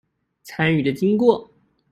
[0.43, 1.51] 參與的經過